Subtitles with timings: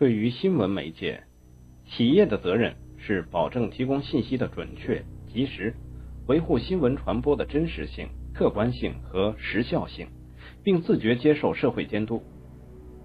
[0.00, 1.24] 对于新闻媒介，
[1.84, 5.74] 企业的责任是保证提供信息的准确、及时，
[6.26, 10.06] 维护新闻传播的真实性、客观性和时效性，
[10.64, 12.22] 并自觉接受社会监督。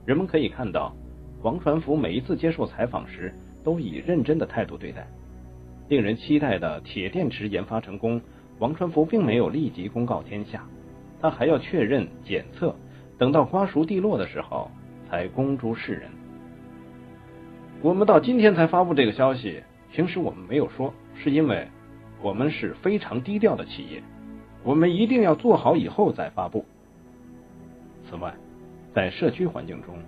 [0.05, 0.95] 人们可以看到，
[1.41, 5.05] 王传福每一次接受采访时，都以认真的态度对待。
[5.89, 8.21] 令人期待的铁电池研发成功，
[8.59, 10.65] 王传福并没有立即公告天下，
[11.19, 12.73] 他还要确认检测，
[13.17, 14.71] 等到瓜熟蒂落的时候
[15.09, 16.09] 才公诸世人。
[17.85, 21.67] 我们到今天才发布这个消息，平时我们没有说，是因为
[22.19, 24.01] 我们是非常低调的企业，
[24.63, 26.65] 我们一定要做好以后再发布。
[28.09, 28.33] 此外，
[28.91, 29.99] 在社区环境中，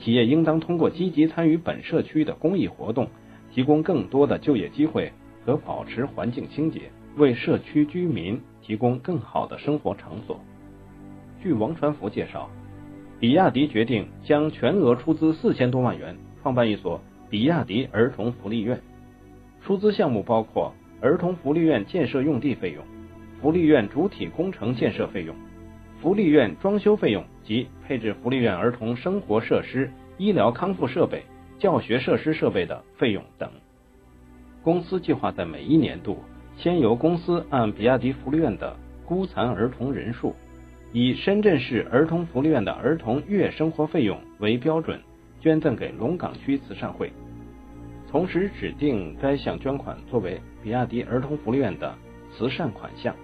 [0.00, 3.06] 企业应当通过积极参与本社区的公益活动，
[3.52, 5.12] 提供更多的就业机会
[5.44, 10.40] 和保持环境清洁，为社区居民提供更好的生活场所。
[11.42, 12.48] 据王传福介绍，
[13.20, 16.98] 比亚迪决定将全额出资四千多万元创办一所。
[17.36, 18.80] 比亚迪儿童福利院
[19.62, 22.82] 出资项目包括儿童福利院建设用地费用、
[23.42, 25.36] 福利院主体工程建设费用、
[26.00, 31.24] 福利院装修费用及配置福利院儿童生活设施、医疗康复设备、
[31.58, 33.50] 教学设施设备的费用等。
[34.62, 36.16] 公司计划在每一年度，
[36.56, 40.34] 先由公司按比亚迪福利院的孤残儿童人数，
[40.90, 44.98] 以深圳市儿童福利院的儿童月生活费用为标准。
[45.38, 47.12] 捐赠给龙岗区慈善会，
[48.10, 51.94] 同时指定该项捐款作为比亚迪儿童福利院的
[52.32, 53.14] 慈善款项。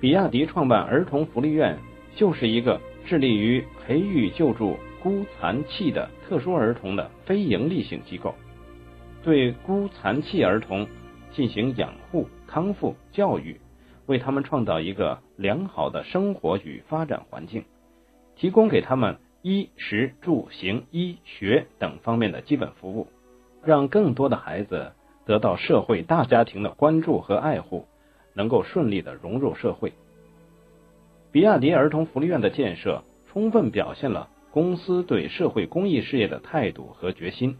[0.00, 1.78] 比亚迪创办儿童福利院，
[2.16, 8.34] 就是一个致力于培育救助孤残弃的特殊儿童的非营利性机构，
[9.22, 10.86] 对孤残弃儿童
[11.32, 13.60] 进行养护、康复、教育，
[14.06, 17.64] 为他们创造一个良好的生活与发展环境，
[18.36, 19.16] 提供给他们。
[19.44, 23.08] 衣食住行、医学等方面的基本服务，
[23.64, 24.92] 让更多的孩子
[25.24, 27.86] 得到社会大家庭的关注和爱护，
[28.34, 29.92] 能够顺利的融入社会。
[31.30, 37.56] 比亚迪儿童福利院的建设，充分表现了公司对社会公益事业的态度和决心，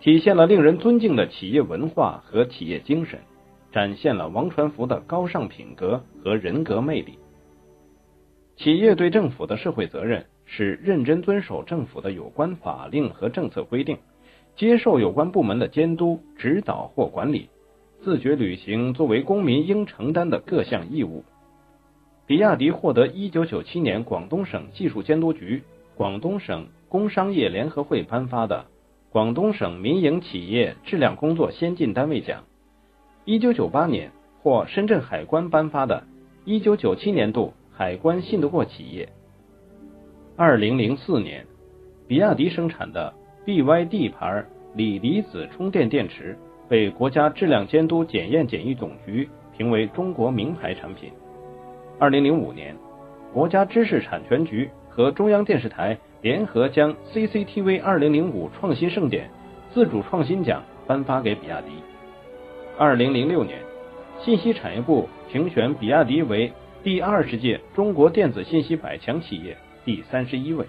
[0.00, 3.20] 体现了令人尊敬的企业文化和企业精神，
[3.72, 7.18] 展现了王传福的高尚品格和人格魅力。
[8.56, 10.26] 企业对政府的社会责任。
[10.46, 13.96] 是认真遵守政府的有关法令和政策规定，
[14.56, 17.48] 接受有关部门的监督、指导或管理，
[18.02, 21.24] 自觉履行作为公民应承担的各项义务。
[22.26, 25.62] 比亚迪获得一九九七年广东省技术监督局、
[25.96, 28.66] 广东省工商业联合会颁发的
[29.10, 32.44] 广东省民营企业质量工作先进单位奖，
[33.24, 36.04] 一九九八年获深圳海关颁发的
[36.44, 39.08] 一九九七年度海关信得过企业。
[40.36, 41.46] 二零零四年，
[42.08, 43.14] 比亚迪生产的
[43.46, 44.42] BYD 牌
[44.74, 46.36] 锂离子充电电池
[46.68, 51.12] 被国家质量监督检验检疫总局评为中国名牌产品。
[51.98, 52.74] 二零零五年，
[53.32, 59.28] 国家知识产权局和中央电视台联合将 CCTV 二零零五创新盛典
[59.72, 61.66] 自主创新奖颁发给比亚迪。
[62.78, 63.58] 二零零六年，
[64.20, 66.50] 信息产业部评选比亚迪为
[66.82, 69.54] 第二十届中国电子信息百强企业。
[69.84, 70.64] 第三十一位，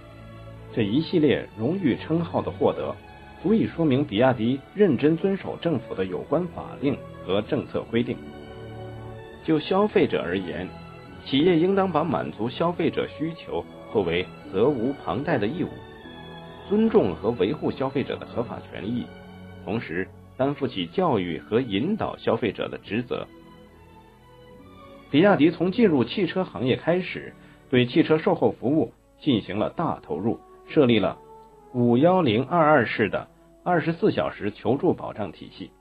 [0.75, 2.94] 这一系列荣誉称号的获得，
[3.41, 8.18] 足以说明比亚迪认真遵守政府的有关法令和政策规定。
[9.46, 10.68] 就消费者而言，
[11.25, 15.69] 企业应当把满足消费者需求作为责无旁贷的义务，
[16.68, 19.06] 尊重和维护消费者的合法权益，
[19.64, 23.25] 同时担负起教育和引导消费者的职责。
[25.09, 27.34] 比亚迪从进入汽车行业开始，
[27.69, 28.91] 对汽车售后服务。
[29.22, 30.38] 进行了大投入，
[30.68, 31.18] 设立了
[31.74, 33.28] 五幺零二二式的
[33.64, 35.72] 二十四小时求助保障体系。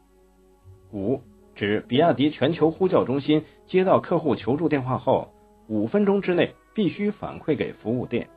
[0.93, 1.21] 五
[1.55, 5.29] 指比亚迪全球呼叫中心接到客户求助电话后，
[5.69, 8.29] 五分钟之内必须反馈给服务店。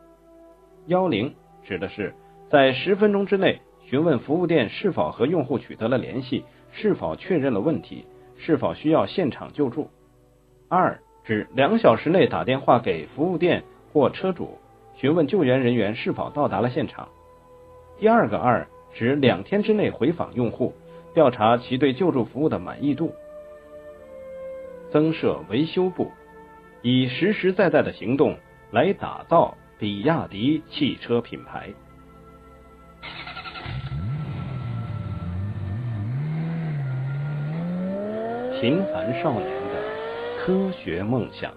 [0.86, 1.34] 幺零
[1.64, 2.14] 指的是
[2.50, 8.06] 在十分钟之内询问服务店是否和用户取得了联系，是否确认了问题，
[8.38, 9.90] 是否需要现场救助。
[10.70, 14.58] 二指两小时内打电话给服务店或车主。
[15.00, 17.08] 询问救援人员是否到达了现场。
[18.00, 20.74] 第二个二指两天之内回访用户，
[21.14, 23.14] 调查其对救助服务的满意度。
[24.92, 26.12] 增设维修部，
[26.82, 28.36] 以实实在在的行动
[28.72, 31.70] 来打造比亚迪汽车品牌。
[38.60, 39.84] 平凡少年的
[40.40, 41.54] 科学梦想。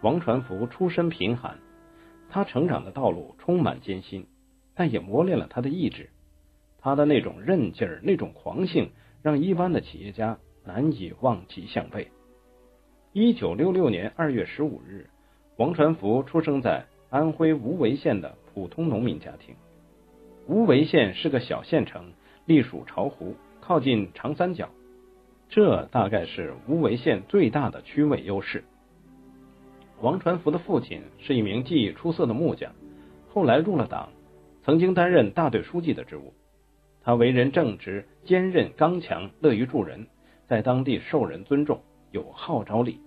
[0.00, 1.54] 王传福出身贫寒。
[2.36, 4.26] 他成长的道路充满艰辛，
[4.74, 6.10] 但也磨练了他的意志。
[6.78, 8.90] 他的那种韧劲儿、那种狂性，
[9.22, 12.08] 让一般的企业家难以望其项背。
[13.14, 15.08] 一九六六年二月十五日，
[15.56, 19.54] 王传福出生在安徽无为县的普通农民家庭。
[20.46, 22.12] 无为县是个小县城，
[22.44, 24.68] 隶属巢湖，靠近长三角，
[25.48, 28.62] 这大概是无为县最大的区位优势。
[30.02, 32.72] 王传福的父亲是一名技艺出色的木匠，
[33.32, 34.10] 后来入了党，
[34.62, 36.34] 曾经担任大队书记的职务。
[37.02, 40.06] 他为人正直、坚韧、刚强，乐于助人，
[40.48, 43.00] 在当地受人尊重，有号召力。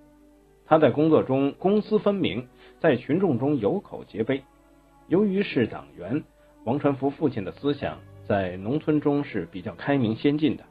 [0.66, 2.48] 他在工作中公私分明，
[2.80, 4.42] 在群众中有口皆碑。
[5.08, 6.24] 由于是党员，
[6.64, 10.64] 王传福父亲的思想在农村中是比较开明先进的。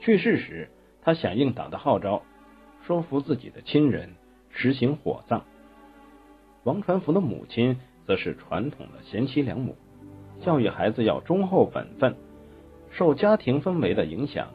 [0.00, 0.70] 去世时，
[1.02, 2.22] 他响应党的号召，
[2.86, 4.10] 说服自己的亲人。
[4.56, 5.42] 实行火葬。
[6.62, 9.74] 王传福的母亲则是传统的贤妻良母，
[10.40, 12.14] 教育孩子要忠厚本分。
[12.90, 14.46] 受家庭氛围的影响，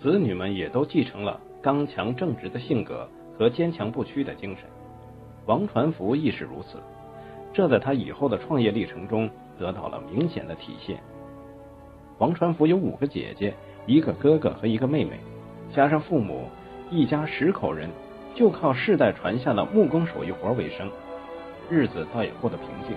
[0.00, 4.64] 子女们也都继承了刚强正直的性格和坚强不屈的精神。
[5.46, 6.78] 王传福亦是如此，
[7.52, 9.28] 这在他以后的创业历程中
[9.58, 11.00] 得到了明显的体现。
[12.18, 13.52] 王传福有五个姐姐，
[13.86, 15.18] 一个哥哥和一个妹妹，
[15.74, 16.44] 加上父母，
[16.90, 17.90] 一家十口人。
[18.34, 20.90] 就靠世代传下的木工手艺活为生，
[21.70, 22.96] 日子倒也过得平静。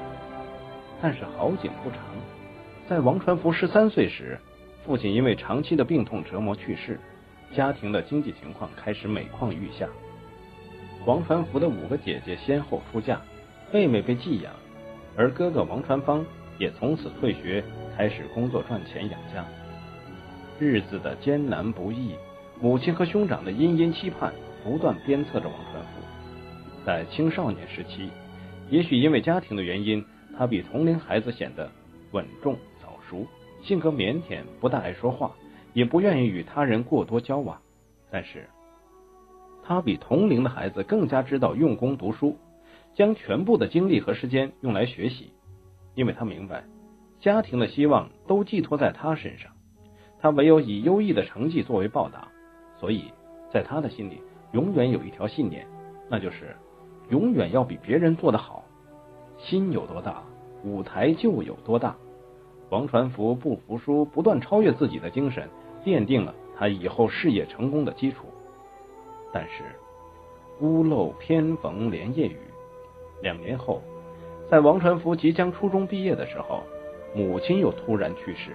[1.00, 2.00] 但是好景不长，
[2.90, 4.40] 在王传福十三岁时，
[4.84, 7.00] 父亲因为长期的病痛折磨去世，
[7.56, 9.88] 家庭的经济情况开始每况愈下。
[11.06, 13.22] 王传福的五个姐姐先后出嫁，
[13.72, 14.52] 妹妹被寄养，
[15.16, 16.26] 而哥哥王传芳
[16.58, 17.64] 也从此退学，
[17.96, 19.46] 开始工作赚钱养家。
[20.58, 22.16] 日子的艰难不易，
[22.60, 24.34] 母亲和兄长的殷殷期盼。
[24.68, 28.10] 不断鞭策着王传福，在青少年时期，
[28.70, 30.04] 也许因为家庭的原因，
[30.38, 31.72] 他比同龄孩子显得
[32.12, 33.26] 稳重早熟，
[33.64, 35.32] 性格腼腆，不大爱说话，
[35.72, 37.58] 也不愿意与他人过多交往。
[38.12, 38.46] 但是，
[39.64, 42.38] 他比同龄的孩子更加知道用功读书，
[42.94, 45.32] 将全部的精力和时间用来学习，
[45.96, 46.66] 因为他明白
[47.22, 49.50] 家庭的希望都寄托在他身上，
[50.20, 52.28] 他唯有以优异的成绩作为报答，
[52.78, 53.06] 所以
[53.50, 54.22] 在他的心里。
[54.52, 55.66] 永远有一条信念，
[56.10, 56.56] 那就是
[57.10, 58.64] 永远要比别人做得好。
[59.38, 60.24] 心有多大，
[60.64, 61.96] 舞台就有多大。
[62.70, 65.48] 王传福不服输、不断超越自己的精神，
[65.86, 68.26] 奠定了他以后事业成功的基础。
[69.32, 69.64] 但是，
[70.60, 72.38] 屋漏偏逢连夜雨。
[73.22, 73.82] 两年后，
[74.50, 76.64] 在王传福即将初中毕业的时候，
[77.16, 78.52] 母亲又突然去世。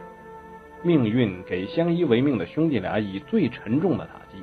[0.83, 4.43] 命运给相依为命的兄弟俩以最沉重的打击。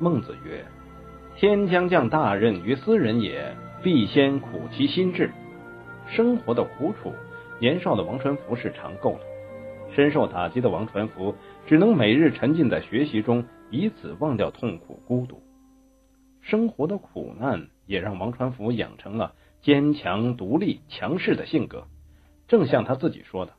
[0.00, 0.64] 孟子曰
[1.34, 5.30] ：“天将降大任于斯人也，必先苦其心志。”
[6.06, 7.12] 生活的苦楚，
[7.58, 9.20] 年少的王传福是尝够了。
[9.90, 11.34] 深受打击的王传福
[11.66, 15.42] 只能每日沉浸在学习中，以此忘掉痛苦孤独。
[16.40, 21.88] 生活的苦难也让王传福养成了坚强、独立、强势的性格。
[22.46, 23.52] 正像他自己说的：“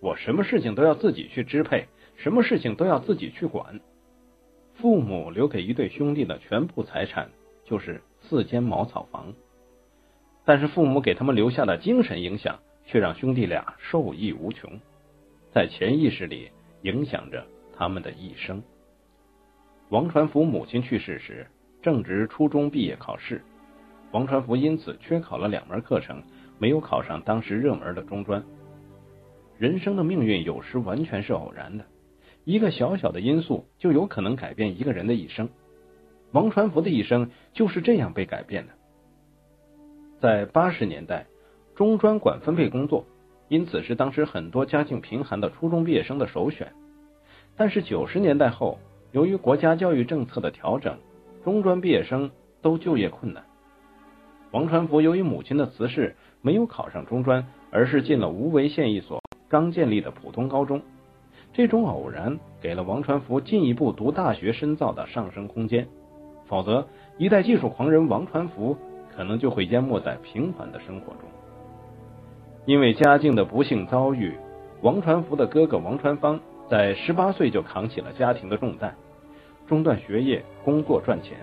[0.00, 3.80] 我什么事情都要自己去支配，什么事情都要自己去管。”
[4.78, 7.30] 父母留给一对兄弟的全部财产
[7.64, 9.32] 就是四间茅草房，
[10.44, 14.78] 但是父母给他们留下的精神影响却让兄弟俩受益无穷，
[15.50, 16.50] 在潜意识里
[16.82, 18.62] 影响着他们的一生。
[19.88, 21.46] 王传福母亲去世时
[21.80, 23.42] 正值初中毕业考试，
[24.12, 26.22] 王传福因此缺考了两门课程，
[26.58, 28.44] 没有考上当时热门的中专。
[29.58, 31.84] 人生的命运有时完全是偶然的。
[32.46, 35.48] 一个小小的因素就有可能改变一个人的一生。
[36.30, 38.72] 王传福的一生就是这样被改变的。
[40.20, 41.26] 在八十年代，
[41.74, 43.04] 中专管分配工作，
[43.48, 46.72] 因此是当时很多家境贫寒的初中毕业生的首选。
[47.56, 48.78] 但是九十年代后，
[49.10, 50.98] 由于国家教育政策的调整，
[51.42, 52.30] 中专毕业生
[52.62, 53.44] 都就业困难。
[54.52, 60.80] 王传福由于母亲的辞世，没有考上中专，而是进了无为县一所刚建立的普通高中。
[61.56, 65.88] 这种偶然给了王传福进一步读大学深造的上升空间，
[66.46, 66.86] 否则
[67.16, 68.76] 一代技术狂人王传福
[69.16, 71.22] 可能就会淹没在平凡的生活中。
[72.66, 74.36] 因为家境的不幸遭遇，
[74.82, 78.94] 王传福的哥哥王传芳在十八岁就扛起了家庭的重担，
[79.66, 81.38] 中断学业，工作赚钱。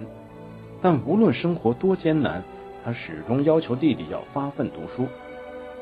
[0.79, 2.43] 但无论生活多艰难，
[2.86, 5.08] 他始终要求弟弟要发奋读书。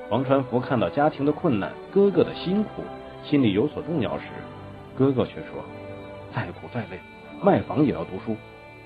[0.09, 2.81] 王传福看到家庭的困难，哥哥的辛苦。
[3.23, 4.25] 心里有所动摇时，
[4.97, 5.63] 哥哥却说
[6.33, 6.99] ：“再苦再累，
[7.41, 8.35] 卖房也要读书，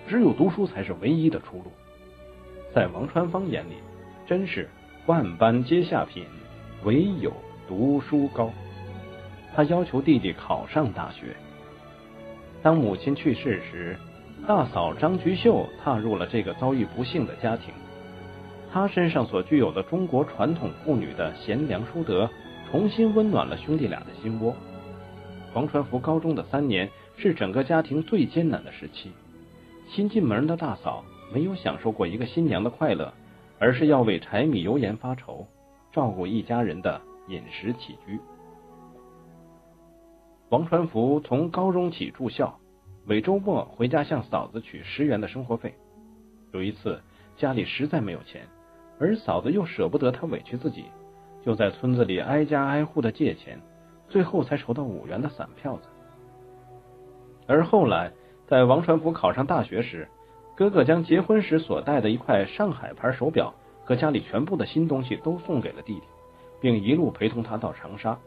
[0.07, 1.71] 只有读书才是唯一的出路。”
[2.73, 3.75] 在王传芳眼里，
[4.27, 4.69] 真是
[5.05, 6.25] 万般皆下品，
[6.83, 7.31] 唯有
[7.67, 8.51] 读书高。
[9.55, 11.35] 他要求弟弟考上大学。
[12.61, 13.97] 当母亲去世时，
[14.45, 17.73] 大嫂张菊秀踏入了这个遭遇不幸的家庭。
[18.73, 22.29] 她身上所具有的中国传统妇女的贤良淑德，
[22.69, 24.55] 重新温暖了兄弟俩的心窝。
[25.53, 29.11] 王传福高中的三年是整个家庭最艰难的时期。
[29.87, 33.13] 新进门的大嫂没有享受过一个新娘的快乐，
[33.59, 35.47] 而是要为柴米油盐发愁，
[35.91, 38.19] 照顾一家人的饮食起居。
[40.49, 42.59] 王传福从高中起住校，
[43.05, 45.73] 每周末回家向嫂子取十元的生活费。
[46.51, 46.99] 有一次
[47.37, 48.45] 家里实在没有钱，
[48.99, 50.85] 而嫂子又舍不得他委屈自己，
[51.45, 53.61] 就在村子里挨家挨户的借钱，
[54.09, 55.87] 最后才筹到五元的散票子。
[57.45, 58.11] 而后来，
[58.47, 60.07] 在王传福考上大学时，
[60.57, 66.01] 哥哥将结婚时所带的一块上海牌手表和家里全部的新东西都送给了弟弟，
[66.59, 68.17] 并一路陪同他到长沙。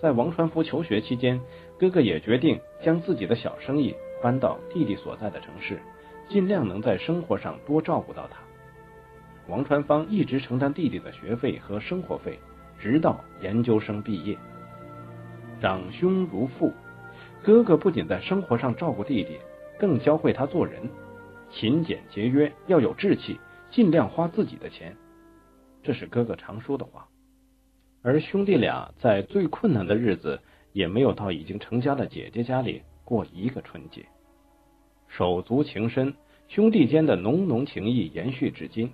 [0.00, 1.40] 在王传福求学期间，
[1.80, 5.80] 哥哥也决定将自己的小生意搬到弟弟所在的城市，
[6.28, 8.38] 尽量能在生活上多照顾到他。
[9.50, 12.38] 王传芳一直承担弟弟的学费和生活费，
[12.78, 14.38] 直到研究生毕业。
[15.60, 16.72] 长兄如父，
[17.42, 19.38] 哥哥不仅在生活上照顾弟弟，
[19.76, 20.88] 更教会他做人，
[21.50, 23.40] 勤俭节约，要有志气，
[23.70, 24.96] 尽量花自己的钱。
[25.82, 27.08] 这是哥哥常说的话。
[28.02, 30.40] 而兄弟俩在最困难的日子，
[30.72, 34.06] 也没有到已经成家的姐姐家里过一个春节。
[35.08, 36.14] 手足情深，
[36.46, 38.90] 兄弟间的浓浓情谊延续至今。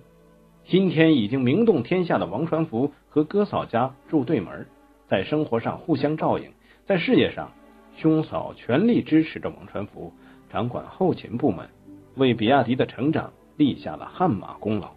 [0.69, 4.67] 今天已经名动天下的王传福和哥嫂家住对门，
[5.07, 6.51] 在生活上互相照应，
[6.85, 7.53] 在事业上，
[7.95, 10.11] 兄嫂全力支持着王传福，
[10.51, 11.69] 掌管后勤部门，
[12.15, 14.91] 为比亚迪的成长立下了汗马功劳。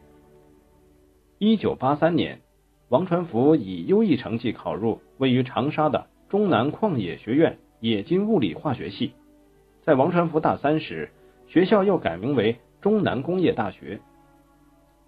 [1.38, 2.40] 一九八三年。
[2.88, 9.12] 王传福以优异成绩考入位于长沙的中南矿业学院冶金物理化学系。
[9.84, 11.12] 在王传福大三时，
[11.46, 14.00] 学校又改名为中南工业大学。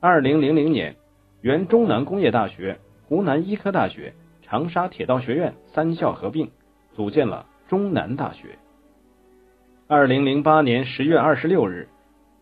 [0.04, 0.96] 二零零零年，
[1.42, 6.50] 原中南工业大学、湖南医科大学、长沙铁道学院三校合并，
[6.92, 8.58] 组建了中南大学。
[9.86, 11.86] 二零零八年十月二十六日，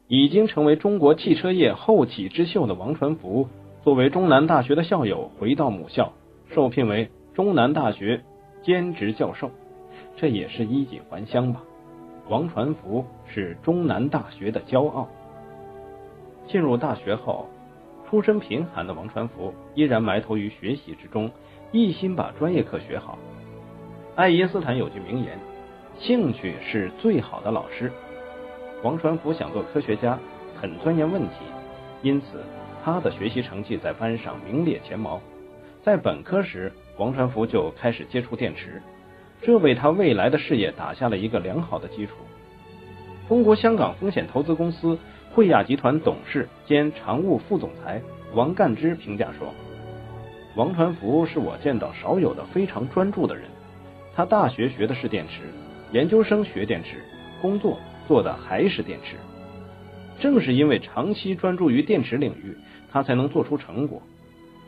[0.09, 3.47] 已经成为中国汽车业后起之秀的王传福。
[3.83, 6.15] 作为中南大学的校友，回到母校，
[6.55, 8.23] 受聘为中南大学
[8.63, 9.51] 兼职教授，
[10.17, 11.61] 这也是衣锦还乡吧。
[12.31, 15.07] 王传福是中南大学的骄傲。
[16.51, 17.49] 进入大学后，
[18.09, 21.31] 出身贫寒的王传福依然埋头于学习之中，
[21.71, 23.17] 一心把专业课学好。
[24.17, 25.39] 爱因斯坦有句名言
[25.97, 27.93] ：“兴趣是最好的老师。”
[28.83, 30.19] 王传福想做科学家，
[30.61, 31.35] 很钻研问题，
[32.03, 32.43] 因此。
[32.83, 35.21] 他的学习成绩在班上名列前茅。
[35.83, 38.81] 在本科时，王传福就开始接触电池，
[39.43, 42.15] 这为他未来的事业打下了一个良好的基础。
[43.29, 44.99] 中国香港风险投资公司
[45.33, 48.03] 汇亚集团董事兼常务副总裁
[48.35, 49.55] 王干之评价说
[50.57, 53.45] ：“王传福是我见到少有的非常专注的人。
[54.15, 55.43] 他大学学的是电池，
[55.93, 57.05] 研究生学电池，
[57.41, 59.17] 工作做的还是电池。
[60.19, 62.57] 正是因为长期专注于电池领域。”
[62.93, 64.03] 他才能做出成果，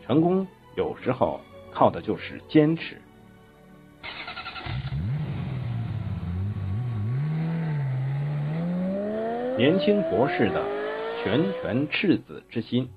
[0.06, 1.40] 成功有时候
[1.72, 2.96] 靠的就是坚持。
[9.58, 10.64] 年轻博士的
[11.22, 12.88] 拳拳赤子之心。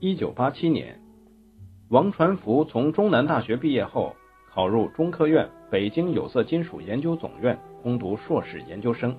[0.00, 1.00] 一九八七年，
[1.88, 4.16] 王传福从中南大学毕业后，
[4.52, 9.16] 考入中科院北京有色金属研究总院攻读硕士研究生。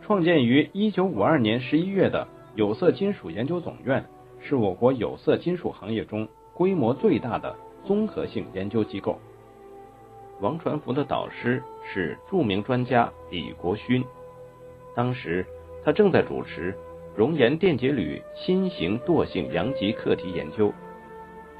[0.00, 2.26] 创建于一九五二年十一月的。
[2.54, 4.02] 有色金属研究总院
[4.40, 7.54] 是我国有色金属行业中规模最大的
[7.84, 9.20] 综合性研究机构。
[10.40, 14.04] 王传福的导师是著名专家李国勋，
[14.94, 15.44] 当时
[15.84, 16.74] 他正在主持
[17.14, 20.72] 熔岩电解铝新型惰性阳极课题研究，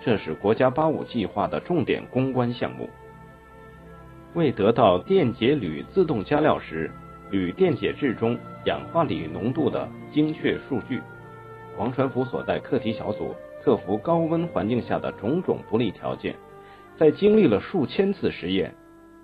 [0.04, 2.88] 这是国家八五计划的重点攻关项目。
[4.34, 6.90] 为得到电解铝自动加料时
[7.30, 11.00] 铝电解质中氧化锂浓度的精确数据，
[11.78, 16.36] 王传福所在课题小组克服高温环境下的种种不利条件，
[16.98, 18.74] 在经历了数千次实验，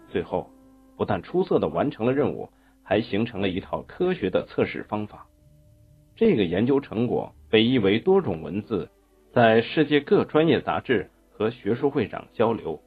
[0.09, 0.51] 最后
[0.97, 2.51] 不但出色的完成了任务，
[2.83, 5.27] 还形成了一套科学的测试方法。
[6.15, 8.91] 这个研究成果被译为多种文字，
[9.33, 12.79] 在世界各专业杂志和学术会上交流。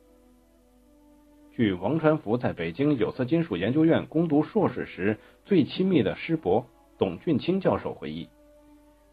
[1.52, 6.68] 据王传福在北京有色金属研究院攻读硕士时最亲密的师伯
[7.00, 8.30] 董俊清教授回忆，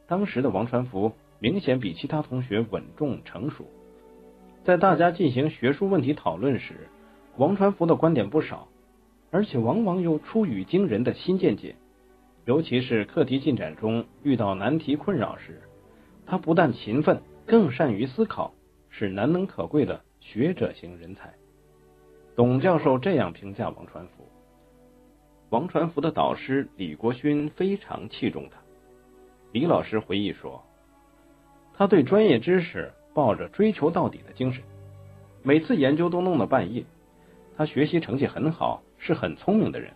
[0.06, 3.64] 当时的王传福明显比其他同学稳重成熟，
[4.64, 6.88] 在大家进行学术问题讨论时，
[7.36, 8.68] 王传福的观点不少，
[9.32, 11.74] 而且往往有出语惊人的新见解。
[12.44, 15.62] 尤其是课题进展中遇到难题困扰时，
[16.26, 18.54] 他不但勤奋，更善于思考，
[18.88, 21.32] 是难能可贵的学者型人才。
[22.36, 24.28] 董教授这样评价王传福。
[25.50, 28.58] 王传福的导师李国勋非常器重他。
[29.50, 30.64] 李老师回忆说，
[31.74, 34.62] 他对专业知识抱着追求到底的精神，
[35.42, 36.84] 每次研究都弄到半夜。
[37.56, 39.92] 他学习成绩很好，是很聪明的人。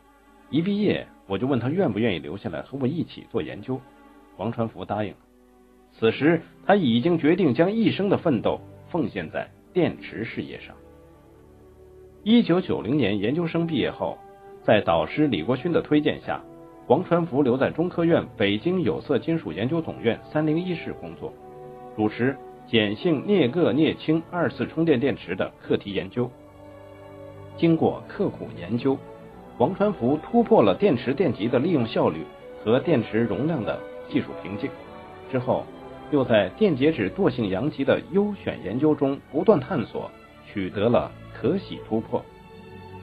[0.51, 3.81] 一毕业，我就问他愿不愿意留下来和我一起做研究。
[4.37, 5.17] 王传福答应了。
[5.99, 10.77] 此时，他已经决定将一生的奋斗奉献在电池事业上。
[12.23, 14.19] 一九九零年研究生毕业后，
[14.63, 16.43] 在导师李国勋的推荐下，
[16.87, 21.33] 王传福留在中科院北京有色金属研究总院三零一室工作，
[21.97, 22.37] 主持
[22.71, 26.31] 碱性镍铬镍氢二次充电电池的课题研究。
[27.57, 28.99] 经过刻苦研究，
[29.59, 32.25] 王传福突破了电池电极的利用效率
[32.65, 33.79] 和电池容量的
[34.11, 34.71] 技术瓶颈。
[35.31, 35.65] 之后，
[36.11, 40.11] 又在电解质惰性阳极的优选研究中不断探索，
[40.53, 41.11] 取得了。
[41.39, 42.25] 可喜突破，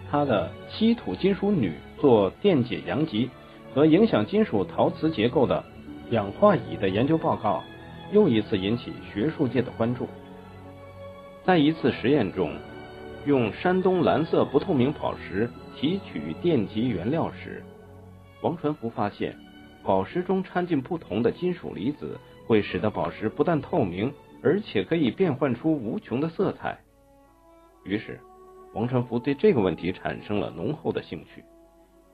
[0.09, 3.29] 他的稀土金属铝做电解阳极
[3.75, 5.63] 和影响金属陶瓷结构的
[6.09, 7.63] 氧化乙的研究报告，
[8.13, 10.07] 又一次引起学术界的关注。
[11.43, 12.55] 在一次实验中，
[13.25, 17.63] 用山东蓝色不透明宝石提取电极原料时，
[18.41, 19.35] 王传福发现，
[19.83, 26.79] 宝石中掺进不同的金属离子，会使得宝石不但透明，而且可以变换出无穷的色彩。
[27.83, 28.19] 于是，
[28.75, 31.43] 王传福对这个问题产生了浓厚的兴趣。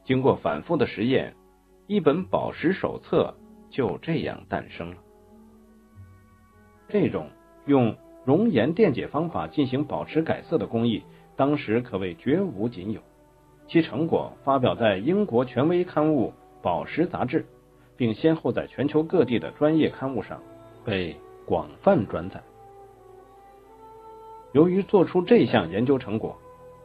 [0.06, 1.36] 经过反复的实验，
[1.88, 3.36] 一本宝石手册
[3.70, 4.98] 就这样诞生了。
[6.89, 7.30] 这种
[7.65, 11.04] 用熔岩电解方法进行宝石改色的工艺，
[11.36, 12.99] 当时可谓绝无仅有。
[13.67, 16.30] 其成果发表在英国权威刊物
[16.63, 17.41] 《宝石杂志》，
[17.95, 20.41] 并先后在全球各地的专业刊物上
[20.84, 22.41] 被广泛转载。
[24.52, 26.36] 由于做出这项研究成果，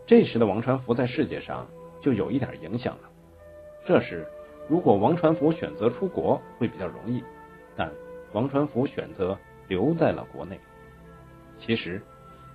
[0.06, 1.66] 这时的王传福在世界上
[2.02, 3.08] 就有一点影响了。
[3.86, 4.26] 这时，
[4.68, 7.24] 如果王传福选择出国会比较容易，
[7.74, 7.90] 但
[8.34, 9.38] 王传福选择
[9.68, 10.59] 留在了国内。
[11.61, 12.00] 其实，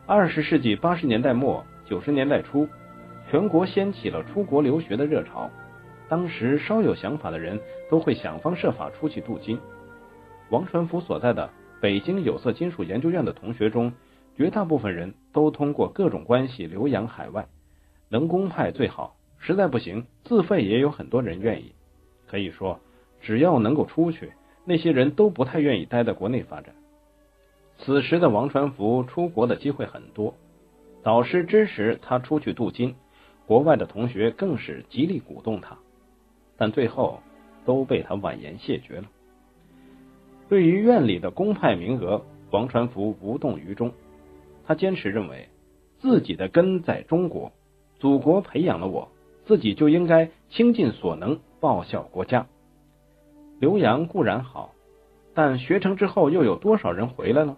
[0.05, 2.67] 二十世纪八十年代末九十年代初，
[3.29, 5.49] 全国掀起了出国留学的热潮。
[6.07, 9.59] 当时稍有想法的人都会想方设法出去镀金。
[10.49, 13.93] 王传福所在的北京有色金属研究院的同学中。
[14.37, 17.45] 绝大部分人都通过各种关系留洋海外，
[18.07, 21.73] 能公派最好，实在不行自费也有很多人愿意。
[22.25, 22.79] 可以说，
[23.19, 24.31] 只要能够出去，
[24.63, 26.73] 那些人都不太愿意待在国内发展。
[27.79, 30.35] 此时的王传福出国的机会很多，
[31.01, 32.95] 导师支持他出去镀金，
[33.47, 35.77] 国外的同学更是极力鼓动他，
[36.57, 37.21] 但最后
[37.65, 39.05] 都被他婉言谢绝了。
[40.49, 43.93] 对于院里的公派名额，王传福无动于衷。
[44.65, 45.47] 他坚持认为，
[45.99, 47.51] 自己的根在中国，
[47.97, 49.09] 祖国培养了我，
[49.45, 52.45] 自己就应该倾尽所能报效国家。
[53.59, 54.73] 留洋固然好，
[55.33, 57.57] 但学成之后又有多少人回来了？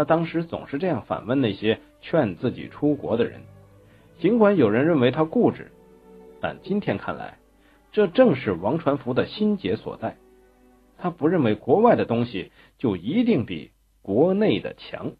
[0.00, 3.42] 他当时总是这样反问那些劝自己出国的人。
[4.18, 5.70] 尽管有人认为他固执，
[6.40, 7.36] 但今天看来，
[7.92, 10.16] 这正是王传福的心结所在。
[10.96, 15.12] 他不认为国外的东西就一定比国内的强。